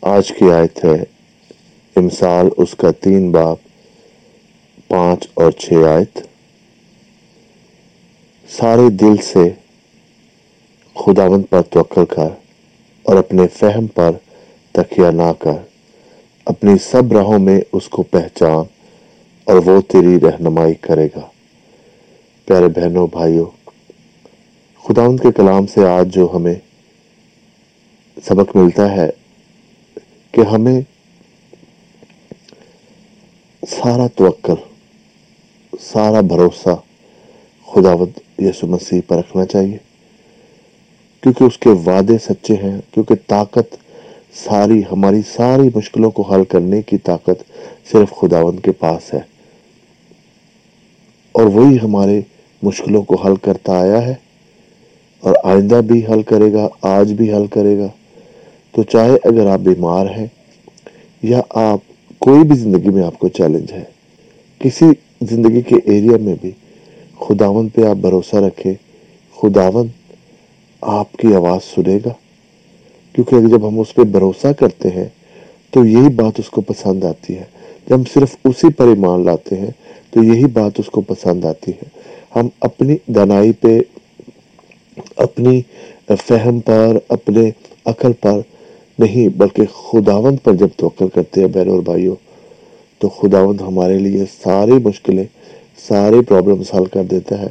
[0.00, 1.04] آج کی آیت ہے۔
[1.96, 3.58] امثال اس کا تین باپ،
[4.88, 6.18] پانچ اور چھ آیت۔
[8.48, 9.50] سارے دل سے
[10.94, 12.28] خداوند پر توکل کر
[13.02, 14.10] اور اپنے فہم پر
[14.72, 15.56] تکیہ نہ کر۔
[16.44, 18.64] اپنی سب راہوں میں اس کو پہچان
[19.44, 21.20] اور وہ تیری رہنمائی کرے گا۔
[22.44, 23.46] پیارے بہنوں، بھائیوں،
[24.84, 26.54] خداوند کے کلام سے آج جو ہمیں
[28.24, 29.10] سبق ملتا ہے
[30.32, 30.80] کہ ہمیں
[33.68, 34.54] سارا توکل،
[35.80, 36.74] سارا بھروسہ
[37.66, 39.76] خداوند یسو مسیح پر رکھنا چاہیے۔
[41.20, 43.76] کیونکہ اس کے وعدے سچے ہیں، کیونکہ طاقت
[44.34, 47.42] ساری، ہماری ساری مشکلوں کو حل کرنے کی طاقت
[47.92, 49.20] صرف خداوند کے پاس ہے۔
[51.32, 52.20] اور وہی ہمارے
[52.62, 54.14] مشکلوں کو حل کرتا آیا ہے،
[55.20, 57.88] اور آئندہ بھی حل کرے گا، آج بھی حل کرے گا۔
[58.78, 60.26] تو چاہے اگر آپ بیمار ہیں
[61.22, 61.78] یا آپ
[62.18, 63.82] کوئی بھی زندگی میں آپ کو چیلنج ہے،
[64.58, 64.84] کسی
[65.22, 66.50] زندگی کے ایریا میں بھی
[67.20, 68.74] خداون پہ آپ بھروسہ رکھیں
[69.42, 69.86] خداون
[70.80, 72.12] آپ کی آواز سنے گا۔
[73.12, 75.08] کیونکہ جب ہم اس پہ بھروسہ کرتے ہیں
[75.70, 77.44] تو یہی بات اس کو پسند آتی ہے۔
[77.88, 79.70] جب ہم صرف اسی پر ایمان لاتے ہیں
[80.10, 81.88] تو یہی بات اس کو پسند آتی ہے۔
[82.36, 83.80] ہم اپنی دنائی پہ،
[85.16, 85.62] اپنی
[86.08, 87.50] فہم پر، اپنے
[87.84, 88.40] عقل پر
[88.98, 92.14] نہیں، بلکہ خداوند پر جب توقل کرتے ہیں بہن اور بھائیوں،
[92.98, 95.24] تو خداوند ہمارے لیے ساری مشکلیں
[95.88, 97.46] سارے پرابلمس حل کر دیتا ہے۔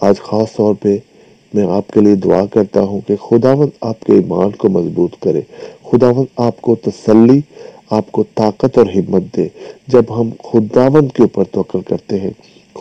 [0.00, 0.98] آج خاص طور پہ
[1.54, 5.40] میں آپ کے لیے دعا کرتا ہوں کہ خداوند آپ کے ایمان کو مضبوط کرے۔
[5.90, 7.40] خداوند آپ کو تسلی،
[7.90, 9.48] آپ کو طاقت اور ہمت دے۔
[9.86, 12.30] جب ہم خداوند کے اوپر توقل کرتے ہیں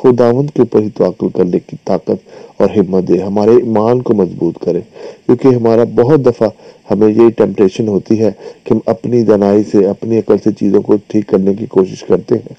[0.02, 4.58] خداوند کے اوپر ہی توقل کرنے کی طاقت اور ہمت دے، ہمارے ایمان کو مضبوط
[4.66, 4.82] کرے۔
[5.26, 6.50] کیونکہ ہمارا بہت دفعہ
[6.92, 8.32] ہمیں یہ ٹیمپٹیشن ہوتی ہے
[8.64, 12.36] کہ ہم اپنی دنائی سے، اپنی عقل سے چیزوں کو ٹھیک کرنے کی کوشش کرتے
[12.36, 12.54] ہیں۔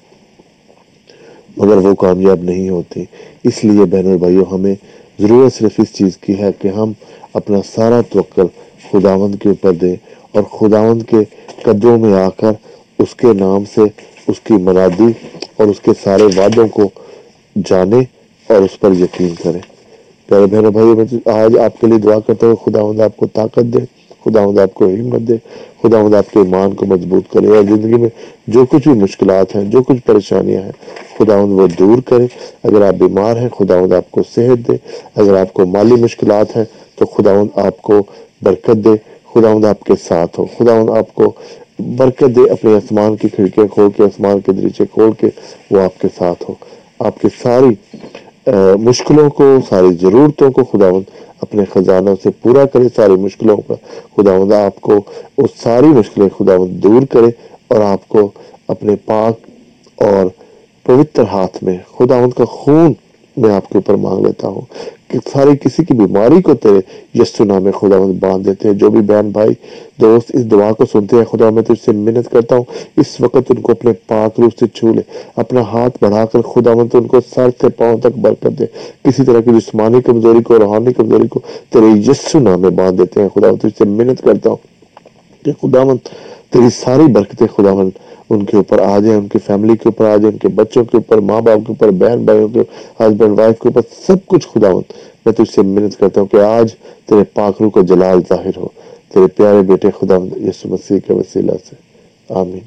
[1.57, 3.03] مگر وہ کامیاب نہیں ہوتے۔
[3.43, 4.75] اس لیے بہن اور بھائیوں، ہمیں
[5.19, 6.91] ضرورت صرف اس چیز کی ہے کہ ہم
[7.33, 8.45] اپنا سارا توقل
[8.91, 9.95] خداوند کے اوپر دیں
[10.31, 11.17] اور خداوند کے
[11.63, 12.51] قدروں میں آ کر
[12.99, 13.81] اس کے نام سے،
[14.27, 15.11] اس کی مرادی
[15.55, 16.89] اور اس کے سارے وعدوں کو
[17.55, 17.99] جانے
[18.47, 19.59] اور اس پر یقین کریں۔
[20.27, 23.63] پیارے بہنوں بھائی میں آج آپ کے لیے دعا کرتا ہوں، خداوند آپ کو طاقت
[23.63, 23.77] دے،
[24.25, 25.33] خداوند آپ کو ہمت دے،
[25.83, 28.09] خداوند آپ کے ایمان کو مضبوط کرے۔ اور زندگی میں
[28.47, 30.71] جو کچھ بھی مشکلات ہیں، جو کچھ پریشانیاں ہیں،
[31.17, 32.27] خداوند وہ دور کرے۔
[32.63, 34.73] اگر آپ بیمار ہیں، خداوند آپ کو صحت دے۔
[35.15, 38.03] اگر آپ کو مالی مشکلات ہیں، تو خداوند آپ کو
[38.41, 41.31] برکت دے۔ خداوند آپ کے ساتھ ہو۔ خداوند آپ کو
[41.79, 45.27] برکت دے، اپنے آسمان کی کھڑکیاں کھول کے، آسمان کے دریچے کھول کے
[45.71, 46.53] وہ آپ کے ساتھ ہو۔
[46.99, 47.73] آپ کی ساری
[48.83, 51.09] مشکلوں کو، ساری ضرورتوں کو خداوند
[51.41, 53.75] اپنے خزانوں سے پورا کرے، ساری مشکلوں پر
[54.15, 54.99] خداوند آپ کو
[55.37, 57.29] اس ساری مشکلیں خداوند دور کرے
[57.67, 58.29] اور آپ کو
[58.67, 59.47] اپنے پاک
[60.07, 60.25] اور
[60.85, 62.93] پوتر ہاتھ میں خداوند کا خون
[63.39, 64.61] میں آپ کے اوپر مانگ لیتا ہوں
[65.07, 66.79] کہ ساری کسی کی بیماری کو تیرے
[67.13, 69.49] یسو نام خداوند باندھ دیتے ہیں۔ جو بھی بہن بھائی
[70.01, 72.63] دوست اس دعا کو سنتے ہیں، خدا میں تجھ سے منت کرتا ہوں۔
[72.97, 75.01] اس وقت ان کو اپنے پاک روح سے چھو لے،
[75.35, 78.65] اپنا ہاتھ بڑھا کر خداوند ان کو سر سے پاؤں تک برکت دے۔
[79.03, 81.39] کسی طرح کی جسمانی کمزوری کو، روحانی کمزوری کو
[81.69, 84.57] تیرے یسو نام میں باندھ دیتے ہیں۔ خدا تجھ سے منت کرتا ہوں
[85.45, 85.97] کہ خداوند
[86.49, 87.89] تیری ساری برکتیں خداوند
[88.29, 90.83] ان کے اوپر آ جائیں، ان کی فیملی کے اوپر آ جائیں، ان کے بچوں
[90.83, 92.59] کے اوپر ماں باپ کے اوپر بہن بھائیوں کے
[92.99, 94.93] ہسبینڈ وائف کے اوپر، سب کچھ خداوند
[95.25, 96.73] میں تجھ سے منت کرتا ہوں کہ آج
[97.05, 98.67] تیرے پاکرو کا جلال ظاہر ہو،
[99.13, 100.15] تیرے پیارے بیٹے خدا
[100.47, 101.75] یسو مسیح کے وسیلہ سے۔
[102.29, 102.59] آمین۔